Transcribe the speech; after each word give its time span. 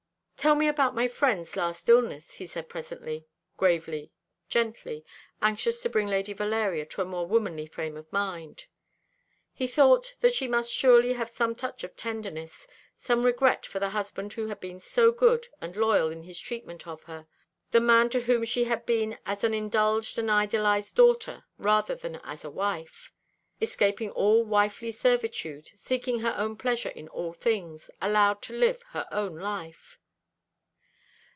"Tell 0.41 0.55
me 0.55 0.67
about 0.67 0.95
my 0.95 1.07
friend's 1.07 1.55
last 1.55 1.87
illness," 1.87 2.33
he 2.37 2.47
said 2.47 2.67
presently, 2.67 3.27
gravely, 3.57 4.11
gently, 4.49 5.05
anxious 5.39 5.81
to 5.83 5.89
bring 5.89 6.07
Lady 6.07 6.33
Valeria 6.33 6.83
to 6.83 7.03
a 7.03 7.05
more 7.05 7.27
womanly 7.27 7.67
frame 7.67 7.95
of 7.95 8.11
mind. 8.11 8.65
He 9.53 9.67
thought 9.67 10.15
that 10.21 10.33
she 10.33 10.47
must 10.47 10.73
surely 10.73 11.13
have 11.13 11.29
some 11.29 11.53
touch 11.53 11.83
of 11.83 11.95
tenderness, 11.95 12.65
some 12.97 13.23
regret 13.23 13.67
for 13.67 13.77
the 13.77 13.89
husband 13.91 14.33
who 14.33 14.47
had 14.47 14.59
been 14.59 14.79
so 14.79 15.11
good 15.11 15.47
and 15.61 15.75
loyal 15.75 16.09
in 16.09 16.23
his 16.23 16.39
treatment 16.39 16.87
of 16.87 17.03
her; 17.03 17.27
the 17.69 17.79
man 17.79 18.09
to 18.09 18.21
whom 18.21 18.43
she 18.43 18.63
had 18.63 18.83
been 18.83 19.19
as 19.27 19.43
an 19.43 19.53
indulged 19.53 20.17
and 20.17 20.31
idolised 20.31 20.95
daughter 20.95 21.45
rather 21.59 21.93
than 21.93 22.15
as 22.23 22.43
a 22.43 22.49
wife; 22.49 23.11
escaping 23.61 24.09
all 24.09 24.43
wifely 24.43 24.91
servitude, 24.91 25.69
seeking 25.75 26.21
her 26.21 26.33
own 26.35 26.55
pleasure 26.57 26.89
in 26.89 27.07
all 27.09 27.31
things, 27.31 27.91
allowed 28.01 28.41
to 28.41 28.57
live 28.57 28.81
her 28.89 29.05
own 29.11 29.37
life. 29.37 29.99